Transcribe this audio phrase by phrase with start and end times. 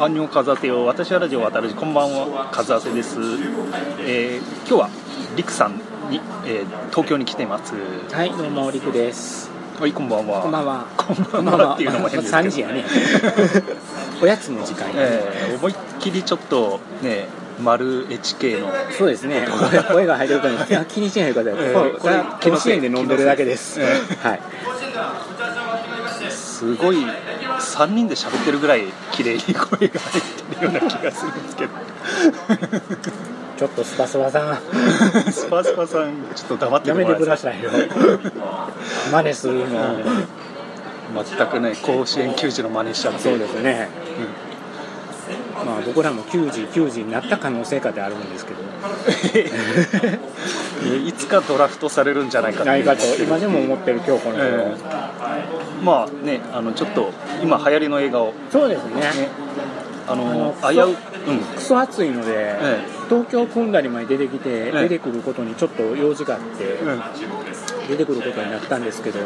[0.00, 3.16] アンニョンカザテよ私はラジオ渡るじこんばんはカザセです、
[4.00, 4.90] えー今日は
[5.36, 5.74] リクさん
[6.10, 7.74] に、えー東京に来ています
[8.12, 9.50] はい、どうも、りくです。
[9.78, 10.86] はいこんばんはこんばんは。
[10.96, 12.84] こんばんはっていうのも変ですけど3時やね。
[14.22, 15.00] おやつの時間やね。
[15.02, 17.28] えー思いっきりちょっとね
[17.62, 19.46] 丸 HK のそうですね。
[19.92, 21.64] 声が入ってるから、気にしないでください。
[21.64, 23.80] えーこれは気のせい甲子園で飲んでるだけです。
[23.80, 23.84] え
[24.22, 24.40] はい。
[26.30, 26.96] すごい
[27.74, 30.00] 3人で喋ってるぐらい綺麗に声が入って
[30.60, 31.72] るような気がするんですけど。
[33.56, 34.56] ちょっとスパスパさん、
[35.32, 37.70] スパスパさんちょっと黙ってやめてくだいさいよ。
[39.12, 39.96] 真似するの。
[41.24, 43.20] 全くね甲子園球児の真似しちゃって。
[43.20, 43.88] そうですね。
[45.64, 48.60] まあ僕らも球児球児になった可能性かってあるんですけど、
[51.06, 54.44] いつかドラフトされるんじゃないかないかと今でも思ってる今日この頃。
[54.44, 54.80] ええ。
[55.82, 57.12] まあねあのちょっと
[57.44, 58.32] 今流行りの映画を。
[58.50, 58.94] そうですね。
[59.00, 59.28] ね。
[60.06, 61.38] あのあううん。
[61.56, 67.02] クソ暑いので、え東京組んだりまで出てきて、え出てくることにちょっと用事があって、うん
[67.88, 69.20] 出てくることになったんですけど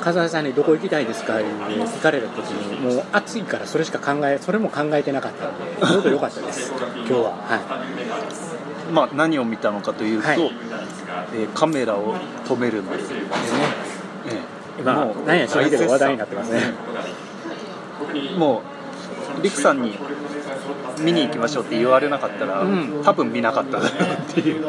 [0.00, 5.46] 風さんに「どこ行きたいですか?」って聞かれた時にもう暑いからそれしか考えそれも考えてなかった。
[5.46, 6.72] んでちょうど良かったです。
[6.76, 7.20] 今日は。
[7.30, 7.60] は
[8.92, 10.38] まあ何を見たのかというと、はい。
[11.34, 12.14] えーカメラを
[12.46, 12.94] 止めるの。
[12.94, 13.16] です、ね。
[14.26, 16.60] ええ今もう何や知らんけど話題になってますね。
[18.36, 18.62] も
[19.38, 19.96] うリクさんに
[21.00, 23.02] 見に行きましょうって言われなかったら、うん。
[23.04, 23.82] 多分見なかったっ
[24.34, 24.66] ていう。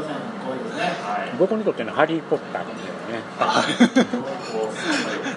[1.40, 3.24] 僕にとっての「ハリー・ポッター」なんだよね。
[3.40, 3.64] あ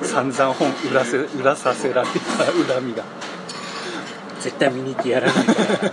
[0.02, 3.02] 散々本売らせ売らさせられた恨みが。
[4.40, 5.92] 絶対見に行きやらないから。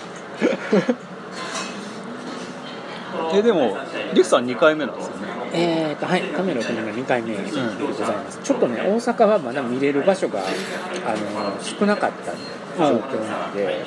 [3.33, 3.77] えでも
[4.13, 12.31] リクさん2回目なんですよねえーとはい、カメラを止める2回目でございます、ちょっとね、大阪はまだ見れる場所があの少なかった
[12.77, 13.85] 状況なので、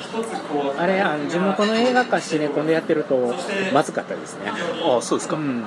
[0.77, 3.33] あれあの、地元の映画館、シネコンでやってると、
[3.73, 4.51] まずかったですね、
[4.83, 5.63] ああそうですか、うん、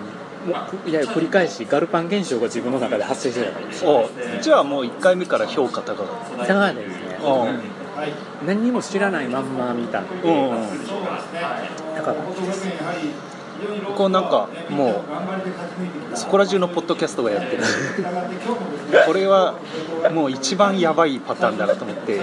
[0.87, 7.47] いや繰り返し、ガルパン現象が自分の中で発生してたかもしれない、あじゃあもう1回目から評価高かっだからですね、たあ。
[8.47, 10.51] 何にも知らないまんま見たんで、うん
[11.97, 12.17] だから、
[13.97, 15.05] こうなんかも
[16.13, 17.63] うそこら中のポッドキャストがやってる。
[19.07, 19.55] これは
[20.13, 22.21] もう一番やばいパターンだなと思って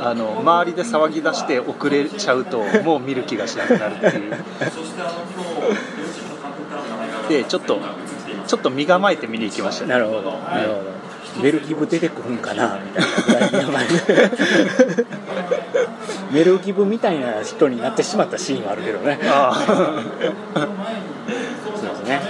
[0.00, 4.34] あの周りで騒ぎ出して遅れちゃうともう見る気がしなくなるっていう。
[7.28, 7.80] でちょっと
[8.46, 9.90] ちょっと身構えて見に行きましたね。
[9.90, 10.94] なるほど、なるほど。
[11.42, 13.94] メルギブ出てくるんかなみたいなぐらいの名前で
[16.34, 19.20] メルギブみたいな人になってしまったシーンはあるけどね。
[19.22, 19.54] あ
[21.64, 22.20] そうですね。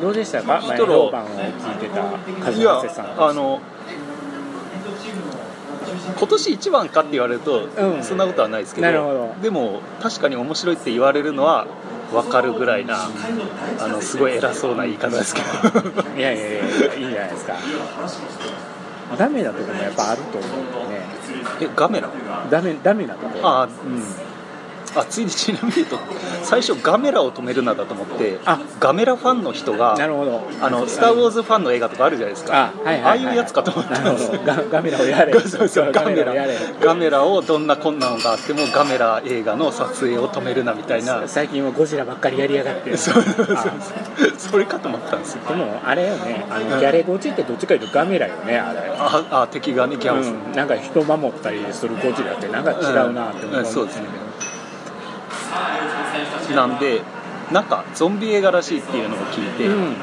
[0.00, 3.60] どうでしたか前評判を聞いてた和あいや瀬さんあの
[6.16, 8.02] 今年一番かって言われると、うん。
[8.02, 11.66] そんなことはないですけどでも確かに面白いって言われるのは
[12.12, 12.96] 分かるぐらいな
[13.78, 15.90] あのすごい偉そうな言い方ですけど。
[16.16, 17.56] いやいやいやいいんじゃないですか。
[19.18, 20.50] ダメなとこもやっぱあると思う
[20.86, 21.17] んでね
[21.60, 22.08] えガメラ？
[22.50, 24.02] ダメダメなとこあうん
[24.96, 25.98] あついでちなみに言うと
[26.42, 30.42] 最初ガメラを止めるなだと思ってあガメラファンの人がなるほど。
[30.60, 32.72] あの「スター・ウォーズ」ファンの映画とかあるじゃないですか。
[32.76, 35.38] あはいはい、はい、ああいうやつかと思ったんですガガメラをやれ。
[35.40, 36.34] そうそうガメラ。
[36.80, 41.22] ガメラをどんな困難があってもガメラ映画の撮影を止めるなみたいな。
[41.26, 42.96] 最近はゴジラばっかりやりやがって。
[42.96, 43.64] そうそうそうあ
[44.38, 45.42] それかと思ったんですよ。
[45.48, 46.46] でもあれよね。
[46.50, 48.80] あのギャレゴジってどっちかいうとガメラよねあれ。
[48.98, 52.74] ああ敵がねギャオス、うん、なんか人守ったりするゴジラってなんか違
[53.08, 53.66] うなって思う、うん。
[53.66, 54.27] そうですね
[56.54, 57.02] なんで
[57.52, 59.94] なんかゾンビ映画らしいっていうのを聞いて、うん。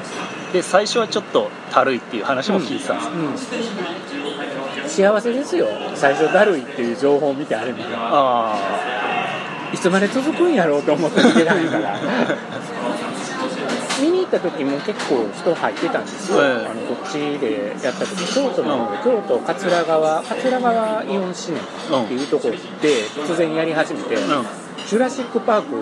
[0.51, 4.89] で最初はちょっとたるいっていう話も聞いてたんです、うん。
[4.89, 5.67] 幸せですよ。
[5.95, 8.55] 最初だるいっていう情報を見てあれ見てあ。
[9.73, 11.99] いつまで続くんやろうと思って見てないから。
[14.01, 16.67] 見に行った時も結構人入ってたんですよ、ええ。
[16.69, 18.33] あのこっちでやった時。
[18.33, 21.59] 京都の方で、京都桂川桂川イオンシネ
[21.89, 22.59] マっていうところで
[23.15, 25.75] 突然やり始めて、うんジュラシック・パーク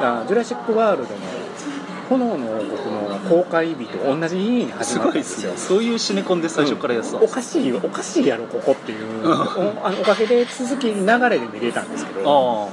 [0.00, 1.20] あジュラシック・ワールドの
[2.08, 5.50] 炎の王国の公開日と同じ日に始すまったんですよ。
[5.50, 9.28] ごいですねそういうシネコンで最初からやってたんおです、かしいよおかしいやろここっていう。
[9.28, 12.22] おあのおかげで続き流れで見れたんですけど。
[12.22, 12.70] も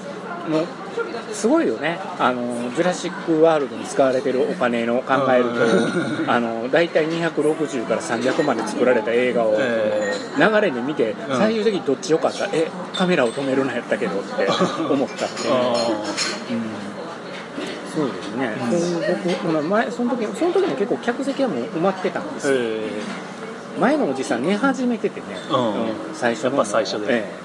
[0.48, 0.58] あ。
[0.58, 1.05] う
[1.36, 2.00] すごいよね。
[2.18, 6.26] あのジュラシック・ワールドに使われてるお金の考えるうん。
[6.26, 11.38] とあの大体260から300まで作られた映画をえ流れで見てうん。
[11.38, 12.46] 最終的にどっち良かった？
[12.54, 14.48] えカメラを止めるのやったけどって
[14.90, 15.52] 思ったってー。
[15.52, 15.76] あ
[17.96, 22.90] そうですね、僕その時その時も結構客席はもう埋まってたんですよ、ーえ。
[23.80, 26.14] 前のおじさん寝始めててね、うん。
[26.14, 26.50] 最初の。
[26.50, 27.06] やっぱ最初で。
[27.10, 27.45] ええ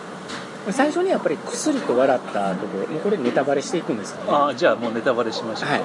[0.71, 4.31] 最初にやっぱり薬と笑ったところもうこれネタバレしていくんですかね。
[4.31, 5.83] ああじゃあもうネタバレしましょう、はい。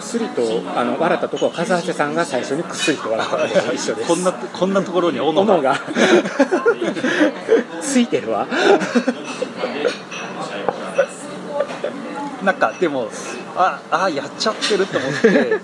[0.00, 0.42] 薬と
[0.76, 4.08] あの笑ったところは風橋さんが最初に薬と笑ったところと一緒です。
[4.08, 5.54] こんなこんなところに斧が。
[5.54, 5.80] 斧が。
[7.80, 8.46] ついてるわ。
[12.44, 13.08] なんかでも
[13.56, 15.60] ああやっちゃってると思って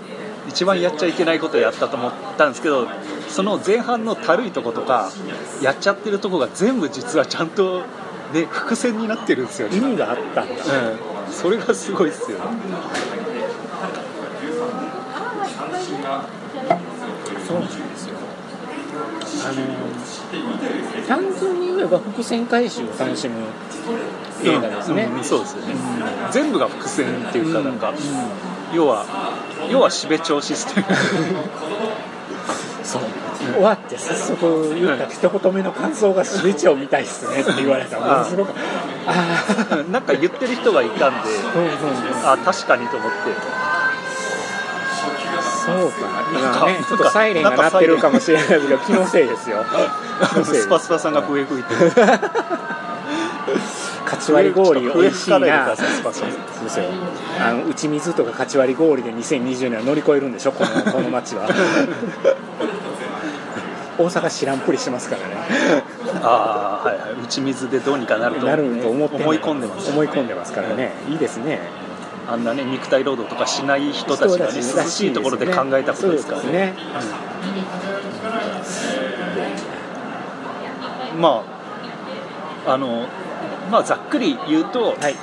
[0.49, 2.87] 一番やっちゃいけないことをやったと思ったんですけど
[3.29, 5.11] その前半のたるいとことか
[5.63, 7.83] やっちゃってるとこが全部実はちゃんと、
[8.35, 10.55] ね、伏線になってるんですよね、意味があったんだ。
[10.55, 12.39] うん、それがすごいっすよ。
[12.39, 12.45] ね
[17.47, 18.15] そうなんですよ。
[19.47, 23.35] あの単純に言えば伏線回収を楽しむ
[24.43, 25.75] 映画ですね、うんそうですよね、
[26.31, 27.93] 全部が伏線っていうかなんか、
[28.73, 29.05] 要は
[29.71, 30.87] 要はしべ調システム
[32.83, 33.03] そう
[33.53, 38.25] 終わって早速言った一言目の感想が「スイッチを見たいっすね」って言われたらもの。
[38.25, 38.53] すごく
[39.07, 41.19] ああ なんか言ってる人がいたんで
[42.25, 43.17] あ確かにと思って
[45.67, 46.41] そうか。
[46.41, 49.65] なんか今ねちょっとサイレンが鳴ってるかもしれないけど気のせいですよ。
[50.45, 51.75] スパスパさんが笛吹いて
[54.05, 55.37] カチ割り氷美笛味しいな。
[55.39, 56.85] いでくなださいスパスパさんそうですよ。
[57.41, 61.49] あの打ち水とかカチ割り氷で2020年は乗り越えるんでしょこのこの街は
[63.99, 65.35] 大阪知らんぷりしてますからね。
[66.23, 67.13] ああはいはい。
[67.25, 70.93] 打ち水でどうにかなるとなると思って思い込んでます思い込んでますからね。
[71.09, 71.61] いいですね。
[72.29, 74.57] あんなね肉体労働とかしない人たちがね。
[74.57, 76.51] 涼しいところで考えたことですからね。
[76.51, 76.51] で
[78.65, 79.05] すね。
[81.21, 81.45] ま
[82.67, 83.07] ああの
[83.71, 85.17] まあざっくり言うと、はい。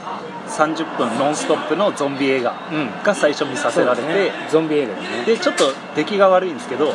[0.52, 4.32] 30分ノンストップのゾンビ映画うんが最初見させられて、ね。
[4.50, 6.94] ゾンビ映画でちょっと出来が悪いんですけどうん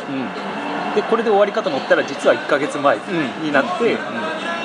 [0.95, 2.97] でこれで終わりかと思ったら実は1ヶ月前
[3.43, 3.97] になって、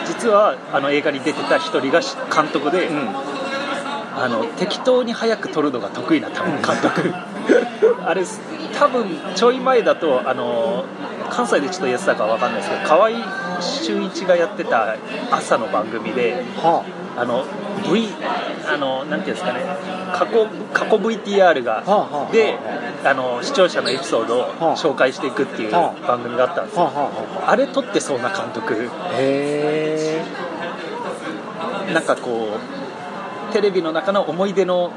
[0.06, 3.08] 実はあの映画に出てた一人がし監督で、うん。
[4.14, 7.14] あの適当に早く撮るのが得意な多分監督。
[8.04, 8.22] あれ
[8.78, 10.84] 多分ちょい前だとあの
[11.30, 13.10] 関西でちょっとやってたかわかんないですけど河合
[13.60, 14.96] 俊一がやってた
[15.30, 16.84] 朝の番組では
[17.16, 17.44] あの
[17.90, 18.08] V
[18.72, 19.60] あのなんていうんですかね
[20.14, 22.32] 過去過去 VTR が、あはあはあ。
[22.32, 22.56] で
[23.04, 24.76] あの視聴者のエピソードをはあ。
[24.76, 26.92] 紹介していくっていうは番組があったんですはあは
[27.40, 28.90] あはあれ撮ってそうな監督。
[28.90, 30.22] あへ
[31.90, 31.92] え。
[31.92, 32.48] なんかこ
[33.50, 34.92] うテレビの中の思い出の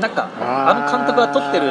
[0.00, 1.66] なんかあの監督が撮ってる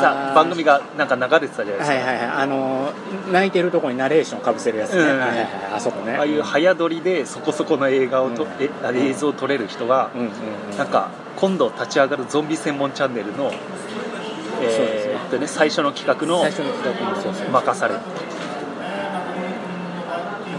[0.00, 2.26] さ番組がなんか流れてたじゃないですか、はいはいはい。
[2.26, 2.92] あの
[3.32, 5.06] 泣いてるとこにナレーションかぶせるやつね、うん。
[5.06, 5.46] はいはいはい。
[5.74, 6.16] あそこね。
[6.16, 8.50] ああいう早撮りでそこそこの映画をと、うん。
[8.60, 10.30] えあ映像を撮れる人が、うん
[10.76, 15.12] なんか今度立ち上がるゾンビ専門チャンネルの、そうですね。
[15.12, 18.00] えーっとね、最初の企画の任されて。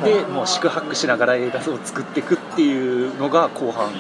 [0.04, 3.92] でもう四苦八苦しながら映画を作っていくっていうのが後半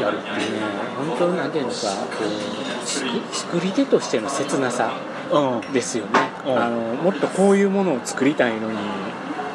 [0.00, 0.60] やるっていうね
[1.08, 4.92] 本当なんていうのかこう作作り手としての切なさ
[5.30, 6.10] うんですよね、
[6.46, 6.58] うん。
[6.58, 8.78] あのもっとこういうものを作りたいのに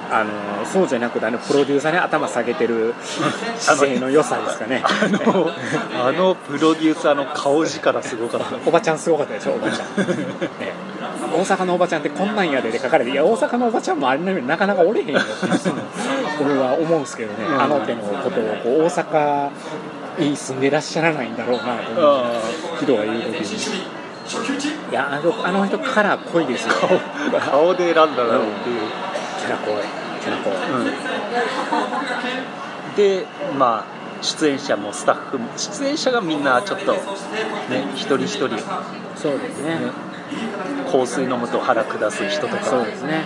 [0.09, 2.95] あのそうじゃなくてあのプロデューサーに頭下げてる
[3.57, 4.81] 姿勢の良さですかね。
[4.85, 5.51] あの
[6.07, 8.55] あのプロデューサーの顔力すごかった。
[8.65, 10.07] おばちゃんすごかったでしょおばちゃん、ね
[11.27, 15.29] 大阪のおばちゃんってこんなんやでで書かれていや大阪のおばちゃんもあれななかなかおれへんよって
[16.41, 17.61] 俺は思うんですけどね、うん。
[17.61, 19.49] あの手のことをこう大阪
[20.17, 22.25] に住んでらっしゃらないんだろうなと思う。
[22.83, 23.97] 人が言う時に。
[24.91, 26.73] いやあのあの人カラー濃いですよ。
[27.39, 28.81] 顔で選んだだろうっていう、
[29.39, 29.75] キャラ濃い
[30.21, 30.49] キャラ濃
[32.93, 33.25] いで
[33.57, 36.99] まあ出演者もスタッフも出演者がみんなちょっとね
[37.95, 38.61] 一人一人、ね、
[39.15, 39.79] そうですね。
[40.91, 42.65] 香水飲むと腹下す人とか。
[42.65, 43.23] そうですね。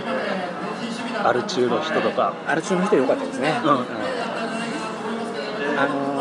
[1.24, 2.36] アル中の人とか。
[2.46, 3.70] アル中の人良かったですね、うん。
[3.70, 3.74] あ
[5.88, 6.21] のー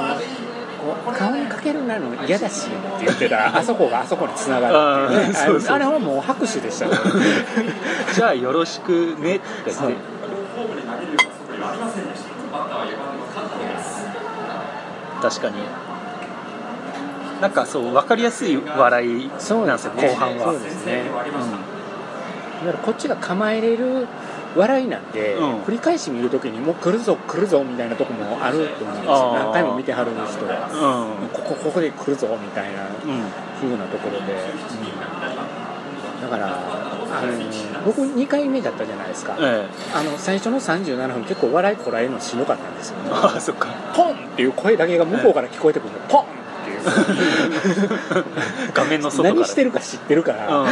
[1.17, 2.67] 顔にかけるなの嫌だし。
[2.67, 3.57] って言ってた。
[3.57, 4.75] あそこがあそこに繋がる
[5.07, 5.21] っていう。
[5.21, 5.77] ねあーそうそう。
[5.77, 6.87] あれはもう拍手でした。
[6.87, 6.93] ね
[8.15, 9.47] じゃあよろしくねって。
[9.67, 9.95] 言って
[15.21, 15.57] 確かに。
[17.41, 20.53] なんかそう分かりやすい笑いなんですよ後半は。
[20.53, 21.05] そうですね、
[22.65, 24.07] だからこっちが構えれる
[24.57, 25.63] 笑いなんで、うん。
[25.63, 29.33] 繰り返し見るときにもう来るぞ来るぞみたいなとこもあると思うんですよ。
[29.35, 31.13] 何回も見てはる人は。
[31.23, 31.29] うん。
[31.29, 33.51] ここここで来るぞみたいなうん。
[33.61, 34.35] 風なところで、
[36.23, 43.11] だからあの僕2回目だったじゃないですか、えあの最初の37分結構笑いこらえるのしんどかったんですよね。
[43.11, 43.69] え ああそっか。
[43.95, 45.99] ポンっていう声だけが向こうから聞こえてくるの。
[46.09, 46.25] ポンっ
[46.65, 48.25] ていう。
[48.73, 49.35] 画面の外から。
[49.35, 50.67] 何してるか知ってるから、うん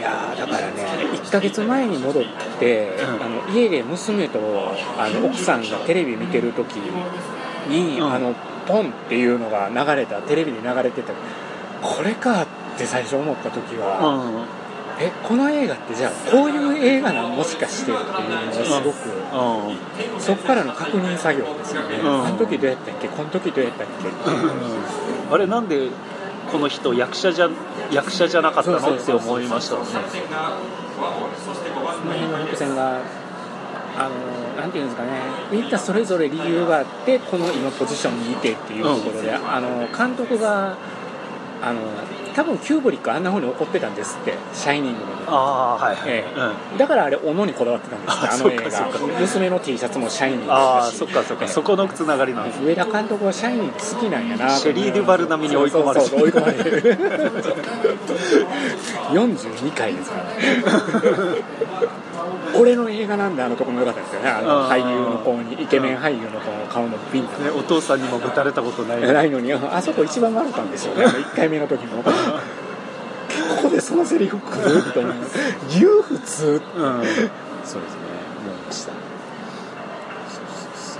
[0.00, 0.86] いやーだからね
[1.30, 2.24] 1ヶ月前に戻っ
[2.58, 3.22] て、うん。
[3.22, 4.38] あの家で娘と
[4.98, 6.74] あの奥さんがテレビ見てる時
[7.68, 8.12] に、うん。
[8.12, 8.34] あの
[8.66, 11.12] ポンっていうのが流れたテレビに流れてた。
[11.82, 12.46] これかっ
[12.76, 14.44] て最初思った時うは、ん。
[15.02, 20.20] えこの映画ってじゃあこういう映画なのもしかしてっていうのがすごく、うん。
[20.20, 22.26] そこからの確認作業ですよね、うん。
[22.26, 23.08] あの時どうやったっけ？
[23.08, 25.34] この時どうやったっけ？
[25.34, 25.88] あれなんで
[26.52, 27.48] この人役者じゃ
[27.92, 28.78] 役者じゃなかったの？
[28.78, 29.92] って思いましたもんね
[31.00, 33.00] その辺の伏線が
[33.96, 35.10] あのなんていうんですかね。
[35.50, 40.76] みんなそれぞれ理由があってこの今ポジションにいてっていうところで、あの監督が
[41.62, 41.80] あの
[42.34, 45.20] 多分キューブリックあんな風に怒ってたんですって「シャイニング」の時。
[45.26, 46.40] ああはいはい、ええ。
[46.72, 46.78] うん。
[46.78, 49.20] だからあれ斧にこだわってたんですああの映画。
[49.20, 51.48] 娘の T シャツもシャイニングああそっかそっか、ええ。
[51.48, 57.89] そこのつながりなんです上田監督はシャイニング好きなんやなシェリーデュバル並みに追い込まれてそうそうそう追い込まれる
[59.12, 60.24] 42回ですから
[62.58, 64.30] 俺の映画なんだあのとこも良かったですよね。
[64.30, 67.38] あのうん俳優の子にイケメン俳優の子の顔のビンタ。
[67.38, 69.52] ね、お父さんにもぶたれたことないないのに。
[69.52, 71.04] あそこ一番悪かったんですよね。
[71.04, 72.12] あの1回目の時のこ
[73.62, 74.82] こでそのセリフ来る？
[74.92, 75.14] と思う
[75.78, 76.92] 言う普通うん。
[76.92, 77.08] そうで
[77.64, 77.80] すね。
[78.44, 78.92] 思いました。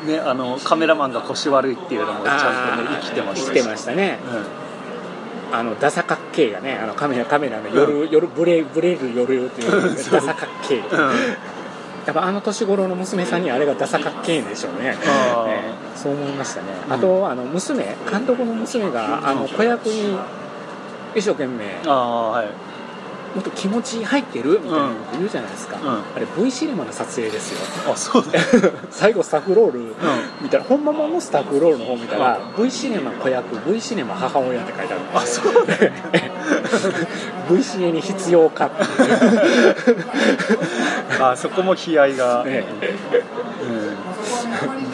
[0.07, 3.54] ね、あのカメラマンが腰悪いっていうのもちゃんとね生きてましたし。
[3.54, 4.19] 生きてましたね。
[4.66, 4.69] う
[5.52, 10.97] あのダサかっけーがねあのカメラカメラの夜、夜ブレブレる夜っていうダサかっけー。
[10.97, 11.12] ん、う。
[11.12, 11.16] ん。
[12.07, 14.90] やっぱあの年頃の娘さんにあれがダサかっけーんでしょうね。
[14.90, 14.97] ね。
[16.00, 20.16] そう思いましたね、うんあとあの娘監督の娘があの子役に
[21.14, 22.69] 一生懸命ああはい
[23.34, 25.88] もっと気持ち入ってるみたいなこと言うじゃないですか、うん。
[26.16, 27.92] あれ V シネマの撮影ですよ。
[27.92, 28.32] あそうだ
[28.90, 29.80] 最後スタッフロール
[30.40, 35.02] 見たら本間のスタッフロールの方見たら V シネマ子役 V シネマ母親って書いてある。
[35.14, 35.75] あそうだ
[37.49, 38.75] V シネに必要かって。
[41.22, 42.64] あそこも悲哀が、ね。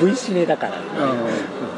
[0.00, 0.08] うん。
[0.08, 0.74] V シネだから、う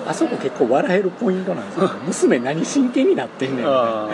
[0.09, 1.91] あそこ結構笑えるポイントなんですよ。
[2.07, 3.59] 娘何真剣になってんねん。
[3.59, 4.09] みたいな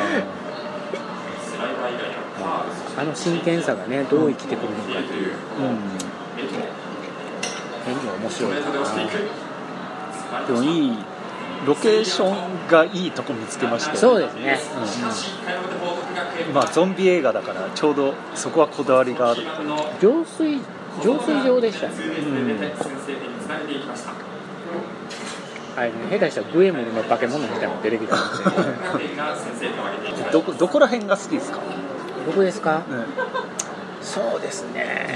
[2.97, 5.01] ああの真剣さがねどう生きてくるのか。
[5.01, 5.75] っていうーうん。
[7.87, 10.47] 演技が面白いかな。
[10.47, 10.99] でもいい
[11.67, 14.59] ロケーションがいいとこ見つけましたよそうですね、
[16.53, 19.43] まあゾンビ映画だからちょうどそこはこだわりがある。
[20.01, 20.61] 浄水
[21.03, 21.95] 浄水場でしたね。
[25.77, 29.73] あれね下手したらグエムルの化け物みたいなの出てきたんですよ
[30.33, 31.59] どこどこら辺が好きですか、
[32.27, 32.83] どこですか？
[32.89, 33.05] うん。
[34.03, 35.09] そうですね。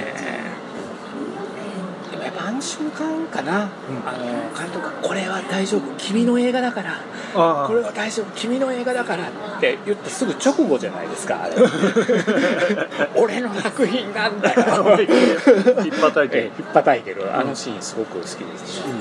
[2.11, 3.69] でもやっぱあの瞬間かな、うん。
[4.07, 4.25] あの
[4.59, 7.01] 監督が「これは大丈夫君の映画だから。
[7.35, 9.25] あこれは大丈夫君の映画だから」
[9.59, 11.55] って言ってすぐ直後じゃないですかあれ。
[13.15, 17.35] 俺の作品なんだよ引っ叩いてええ引っ叩いてる。
[17.35, 18.93] あのシーンすごく好きですね、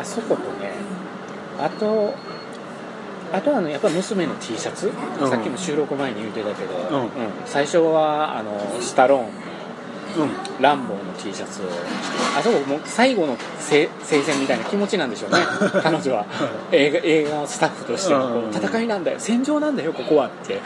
[0.00, 0.72] あそことね
[1.58, 2.14] あと
[3.34, 5.30] あとはあのやっぱ娘の T シャツ、うん。
[5.30, 7.10] さっきも収録前に言ってたけど、うん。
[7.44, 9.24] 最初はあのスタローン。
[10.16, 10.62] うん。
[10.62, 11.66] ランボーの T シャツを。
[11.66, 11.74] 着て
[12.38, 15.38] あそこもう最後の聖聖戦みたいな気持ちなんでしょうね。
[15.82, 16.26] 彼女は。
[16.70, 18.50] 映画映画スタッフとしてううん。
[18.52, 19.16] 戦いなんだよ。
[19.18, 20.60] 戦場なんだよここはって、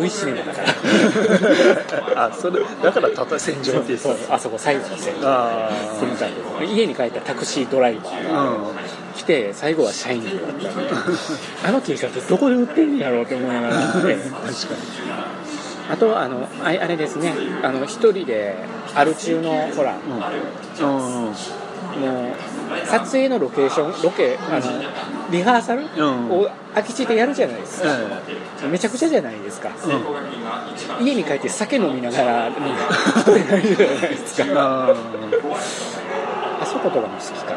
[0.00, 0.62] うシネマだか
[2.14, 2.24] ら。
[2.28, 5.28] あそれだからたた戦場って言ってそうあそこ最後の戦場。
[5.28, 5.70] あ
[6.64, 8.40] 家に帰ったタクシードライバーが。
[8.40, 11.68] うん来て最後はシャイニングだった。
[11.68, 14.14] あの T シャツどこで売ってんねやろうって思いながら確かに
[15.90, 17.34] あとあのああれですね。
[17.62, 18.54] あの一人で
[18.94, 21.26] アル中のほらうん。
[21.26, 21.34] うん
[21.98, 26.30] もう撮影のロケーションロケあのリハーサルうん。
[26.30, 27.88] を空き地でやるじゃないですか、
[28.62, 31.06] えめちゃくちゃじゃないですか、えうん。
[31.06, 32.52] 家に帰って酒飲みながら
[33.24, 33.58] 撮れな。
[33.58, 34.44] いじゃないですか。
[34.54, 34.94] あ
[36.60, 37.56] あそことかも好きかな、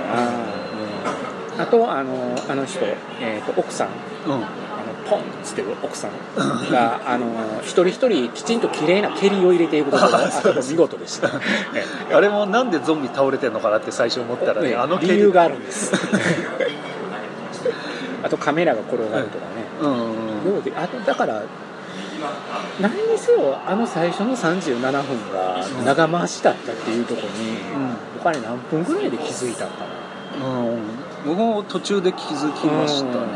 [1.57, 2.85] あとあのあの人、
[3.19, 3.87] えー、と奥さん。
[3.87, 3.91] ー
[4.27, 4.43] うん。
[4.81, 6.11] あのポンっつってる奥さん
[6.71, 7.25] が あの
[7.61, 11.27] 一人一人きちんと綺麗な蹴りを入れていくところ あそこ見事でした、
[11.75, 15.91] え えあれもなんでゾンビ倒れてんのかなって最初思ったらねねあの理由があるんです。
[18.23, 21.43] あとカメラが転がるとかね、うんうんどうであとだから
[22.79, 27.57] 何にせよあの最初の37分が長回しだったっていうところに、
[28.15, 29.85] 僕あれ何分ぐらいで気づいたのか
[30.39, 30.47] な。
[30.47, 33.27] うん僕も途中で気づきましたね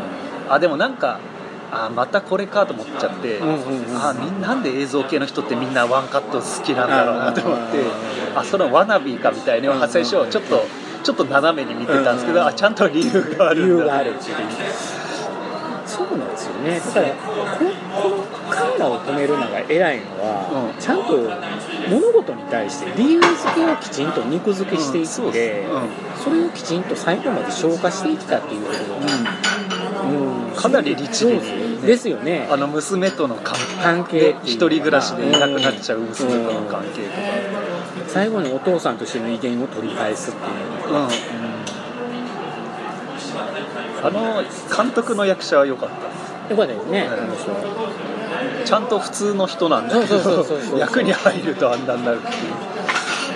[0.49, 1.19] あでもなんか
[1.71, 7.83] あまたこれかと思っちゃって、うんうんうんあみんなんで映像系の人ってみんなワンカット好きなんだろうなと思って
[8.35, 10.65] あそのワナビーかみたいに最初ちょっと
[11.05, 13.75] ちょっと斜めに見てたんですけど、あちゃんと理由があるんだ。
[13.75, 14.37] 理由があるっていう。
[15.85, 16.79] そそうなんですよね。
[16.79, 17.63] だからこ
[18.01, 20.81] このカメラを止めるのが偉いのは、うん。
[20.81, 21.17] ちゃんと
[21.89, 25.65] 物事に対して理由付けをきちんと肉付けしていって、うんそうで
[26.17, 29.05] すそれをきちんと最後まで消化していったっていうところが、
[30.09, 30.55] うん。
[30.55, 31.39] かなり律儀に。
[31.39, 32.47] そうですよね。
[32.49, 37.09] あの娘との関関係一人暮らしでいなくなっちゃう娘との関係と
[38.07, 40.43] 最後にお父さんとしての威厳を取り返すってい
[40.79, 41.07] うか、
[44.01, 44.43] うん、あの
[44.75, 45.95] 監督の役者は良かった
[46.49, 47.09] よかったですね、
[48.65, 50.45] ちゃんと普通の人なんだけど
[50.77, 52.33] 役に入るとあんなになるっていう。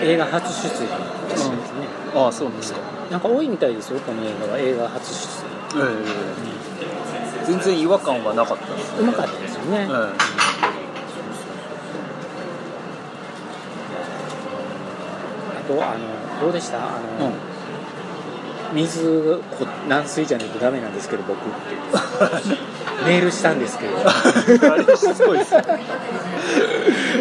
[0.01, 2.79] 映画初出演らしいですね、ああそうですか。
[3.11, 4.59] なんか多いみたいですよこの映画は。
[4.59, 5.43] 映画初出
[5.75, 5.79] え
[7.43, 10.11] え全然違和感はなかったです演うまかったですよね、うんあ
[15.67, 16.77] とあのどうでした？
[16.77, 16.81] あ
[17.19, 17.33] の、うん
[18.73, 21.37] 水こ軟水じゃないとダメなんですけど僕。
[21.37, 21.41] っ
[22.49, 23.97] てメールしたんですけど。
[23.97, 25.63] あれしつこいですね。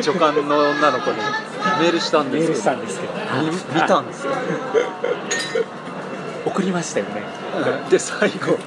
[0.02, 1.16] 助監の女の子に
[1.80, 2.60] メールしたんメールですけど。
[2.60, 3.12] したんですけど。
[3.74, 4.32] 見見たんですよ
[6.44, 7.22] 送りましたよね。
[7.90, 8.58] で最後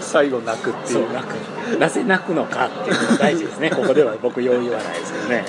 [0.00, 1.78] 最後泣くっていう。
[1.78, 3.70] なぜ泣くのかっていうのが大事ですね。
[3.70, 5.44] ここでは僕よう言わないですけどね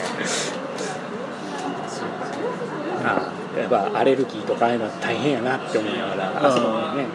[3.66, 7.06] ああやっぱアレルギーとかああいうの大変やなって思いながらあそこにね。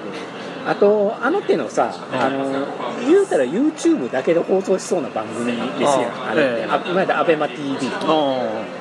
[0.66, 2.20] あとあの手のさ、うん。
[2.20, 2.66] あの
[3.06, 5.92] 言うたら YouTube だけで放送しそうな番組ですやん。
[6.26, 6.66] ああれって、ええ。
[6.70, 8.80] あ今まで ABEMATV あ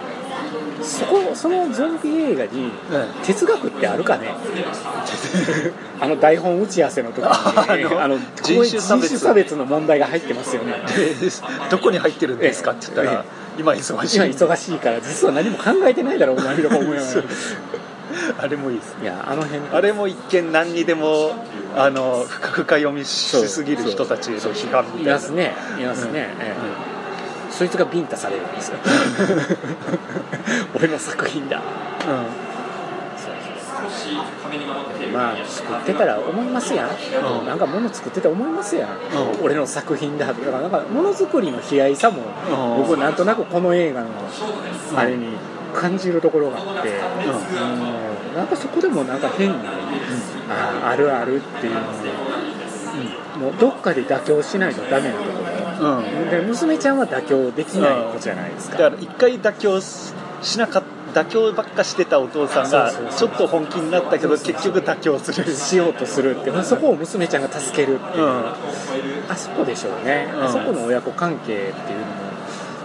[0.81, 4.29] そこそのゾンビ映画にえ哲学ってあるかね？
[5.99, 9.07] あの台本打ち合わせの時に、あのあの人種差別。
[9.07, 10.73] 人種差別の問題が入ってますよね。
[10.95, 11.13] で
[11.69, 13.25] どこに入ってるんですかって言ったら
[13.59, 14.15] 今忙しい。
[14.15, 17.23] 今忙しいから実は何も考えてないだろうお前とか思いながら
[18.39, 19.03] あれもいいですね。
[19.03, 19.61] いやあの辺。
[19.73, 21.31] あれも一見何にでも
[21.75, 25.13] あの深々読みしすぎる人たちへの批判みいたいな。
[25.13, 25.53] ますね。
[25.79, 27.53] いますね、ええ。
[27.53, 28.77] そいつがビンタされるんですよ。
[30.75, 31.61] 俺の作品だ
[35.13, 37.45] まあ作ってたら思いますやん、うん。
[37.48, 38.93] なんか物作ってて思いますやん、う
[39.41, 39.43] ん。
[39.43, 42.23] 俺の作品だとかなんかものづくりの悲哀さも、
[42.77, 42.84] うん。
[42.84, 44.10] 僕なんとなくこの映画の
[44.95, 45.38] あれに
[45.73, 48.36] 感じるところがあって、うん。
[48.36, 49.56] なんかそこでもなんか変に、
[50.49, 51.88] ああるあるっていうのに、
[53.39, 55.30] もうどっかで妥協しないとダメなとこ
[55.80, 65.50] ろ、で娘ちゃんは妥協できない子じゃないですか、だから一回妥協ししなかった妥協ばっかしてたお父さんがちょっと本気になったけど結局妥協する。
[65.54, 68.43] しようとするって、まあ、そこを娘ちゃんが助けるっていう、うん。
[69.30, 70.43] あそこでしょうね、うん。
[70.43, 72.30] あそこの親子関係っていうのも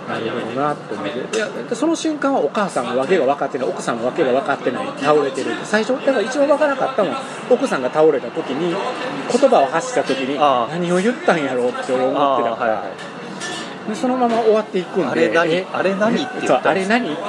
[0.08, 1.40] なるほどなと思ってい。
[1.40, 3.68] やその瞬間はお母さんの訳が分かってない。
[3.68, 4.86] 奥さんの訳が分かってない。
[4.98, 5.94] 倒れてる最初？
[6.04, 8.74] だから一番分からなかったのは奥さんが倒れた時に
[9.32, 12.84] 言葉を発した時に何を言ったんやろうって俺思あってたから、
[13.88, 15.08] でそのまま終わっていくんで。
[15.08, 15.66] あれ何え？
[15.72, 17.28] あれ何って言あれ何って言っ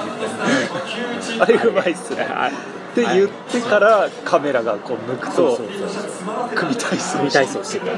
[1.38, 2.26] たあれうまいっすね。
[2.30, 2.52] あっ
[2.96, 5.60] て言ってからカメラがこう向くと
[6.56, 7.92] 組体操組体操してた。
[7.92, 7.96] あ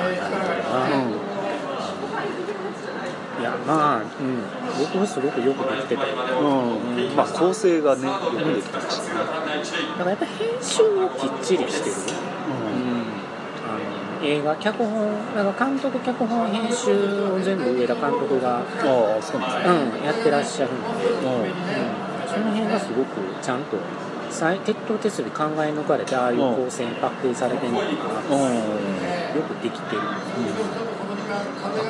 [0.00, 0.08] あな
[0.90, 1.22] るほどな、
[3.40, 4.04] いやまあ、うん、
[4.78, 6.06] 僕はすごくよくできてた。
[6.06, 6.42] よう
[7.12, 7.16] ん。
[7.16, 11.94] まあ構成がねよくできてましたねだからやっぱ編集をきっちりしてる、
[14.22, 16.90] 映画脚本だから監督脚本編集
[17.24, 20.00] を全部上田監督が、ああそうなんですね。
[20.00, 21.52] うん、やってらっしゃるんで、うん、
[22.26, 23.76] その辺がすごくちゃんと
[24.30, 27.90] 最鉄頭鉄尾考え抜かれてああいう構成にパッケージされてるのかな、
[28.36, 28.54] うん。
[28.54, 30.02] よくできてる、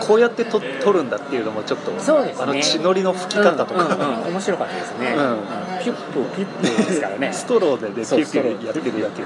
[0.00, 2.42] こうやって撮撮るんだっていうのもちょっとそうですね。
[2.42, 4.32] あの血のりの吹き方とか、うんうんうん。
[4.32, 5.82] 面白かったですね、うん。
[5.82, 7.32] ピュップピュップですからね。
[7.32, 9.22] ストローでねピュッピュやってるだけ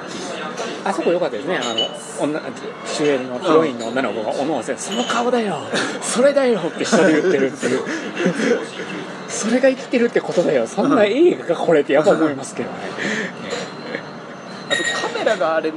[0.85, 1.59] あそこ良かったですね。
[1.59, 2.41] あの女
[2.87, 5.61] 主演のヒロインの女の子がおのおせその顔だよ。
[6.01, 7.81] それだよって一人で言ってるっていう。
[9.29, 10.67] それが生きてるってことだよ。
[10.67, 12.77] そんな映画がこれってやっぱ思いますけどね。
[14.71, 14.83] あと
[15.15, 15.73] カメラがあれ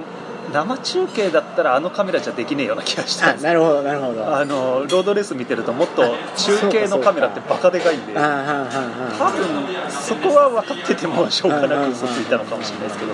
[0.56, 3.46] 生中継だったらあのカメラじゃできねえような気がしたんです。
[3.46, 4.26] あなるほどなるほど。
[4.26, 6.02] ああのロードレース見てるともっと
[6.38, 13.12] 中継のカメラってバカでかいんであはんはんはん多分そこは分かっててもしょうがなく嘘ついたのかもしれないですけど。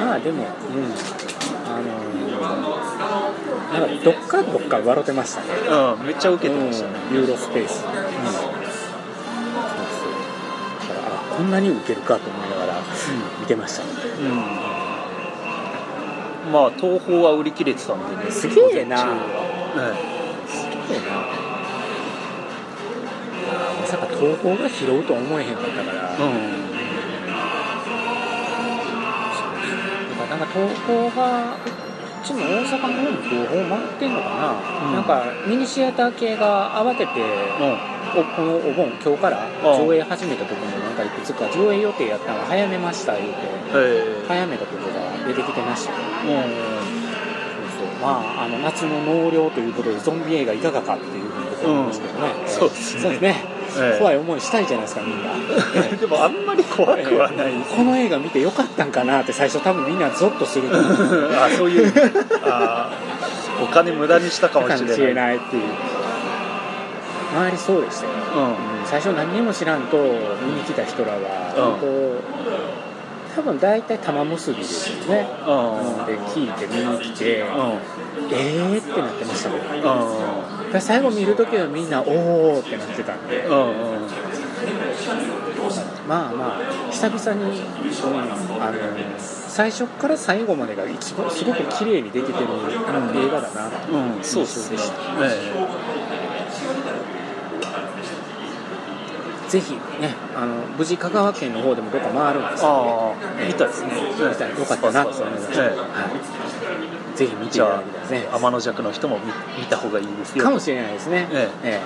[0.00, 0.48] まあでも、うん、
[1.66, 2.90] あのー
[3.72, 5.46] なんかどっかどっか笑ってましたね。
[5.70, 6.94] うんめっちゃ受けてましたね。
[7.10, 8.52] うんユーロスペース、うん、そうそう。
[10.88, 12.59] だからあこんなに受けるかと思いながら。
[12.59, 12.59] 見
[13.50, 13.90] てました、うん。
[16.52, 18.96] まあ東宝は売り切れてたんでねすげえな。
[18.96, 19.94] 午前中は
[20.46, 21.06] そうやな。
[23.80, 26.38] まさか東宝が拾うとは思えへんかったから、うん、うん、
[30.30, 31.58] なんか東宝がう
[32.24, 34.54] ちも大阪の方も東宝回ってんのかな、
[34.86, 34.92] うん。
[34.94, 37.89] なんかミニシアター系が慌ててうん。
[37.89, 43.38] おこのお盆今日からうん上映始めたとこもなんかいくつか上映予定やったのが早めました言うて
[43.74, 44.24] え。
[44.26, 45.92] 早めたとこが出てきてました。
[45.92, 48.02] ねうん。
[48.02, 52.48] まああの夏の納涼ということでゾンビ映画いかがかっていうふうに僕は思いますけどね、うん。
[52.48, 53.18] そうですね。
[53.18, 53.44] ね、
[53.78, 53.98] ええ。
[53.98, 55.30] 怖い思いしたいじゃないですかみんな。
[55.96, 61.30] でもあんまり怖くはない この映画見てよかったんかなって最初多分みんなゾッとすると思う。
[61.38, 61.92] あそういう。
[62.44, 62.90] あ
[63.62, 65.62] お金無駄にしたかもしれないっていう
[67.32, 68.80] 周りそうでしたよ、うん。
[68.80, 68.86] うん。
[68.86, 71.80] 最初何にも知らんと見に来た人らは、うん。
[71.80, 72.20] こう
[73.34, 76.06] 多分大体玉結びですよね、うん。
[76.06, 77.46] で聞いて見に来て、うん。
[78.32, 79.60] えーってなってましたもん。
[79.60, 80.40] うん
[80.70, 83.44] で最後見るときはみんなおーってなってたんで、
[86.06, 88.78] まあまあ久々に、うんあの
[89.18, 94.22] 最初から最後までが一番すごく綺麗にできてる映画だなっていううん。
[94.22, 94.76] そうですね。
[94.78, 96.19] 印象でしたえ
[99.50, 103.16] ぜひねあの無事香川県の方でもどっか回るんですよ、ああ。
[103.44, 103.90] 見たいですね。
[104.16, 105.76] 見たらよかったなと思いました、ええ。
[105.76, 105.84] は
[107.14, 108.28] い、ぜひ見ていただきたいですね。
[108.32, 109.26] あ天の弱の人も見
[109.58, 110.44] 見た方がいいですよ。
[110.44, 111.28] かもしれないですね。
[111.32, 111.80] ええ。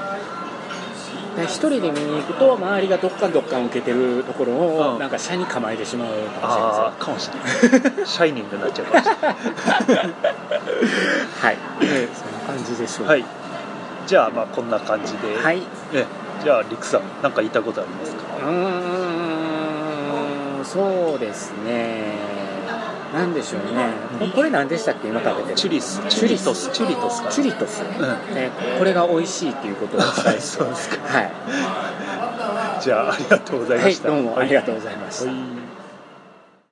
[1.44, 4.98] 一人で見に行くと周りがどっかんどっかん受けてるところを、うん。
[4.98, 6.82] なんか車に構えてしまうかもしれません。
[6.84, 7.36] ああかもしれ
[7.90, 8.06] ない。
[8.06, 9.34] シャイニングになっちゃうかもしれない。
[11.40, 13.06] はい、えーそんな感じでしょう。
[13.06, 13.24] はい。
[14.06, 15.62] じゃあまあこんな感じで、はい、
[15.94, 16.04] え
[16.44, 18.22] じゃあリクさん何か言いたいことありますか？
[18.46, 18.52] うー
[20.60, 22.14] んそうですね。
[23.14, 24.30] なんでしょうね。
[24.34, 25.08] これ何でしたっけ？
[25.08, 26.00] 今食べてるチュリス。
[26.08, 27.30] チュリトスチュリトスか。
[27.30, 27.84] チュリトス、ん。
[28.34, 30.58] えーこれが美味しいっていうことをお伝えして。
[30.58, 30.96] そうですか。
[31.18, 31.30] はい、
[32.82, 34.10] じゃあありがとうございました。
[34.10, 35.36] はい、どうもありがとうございました、はい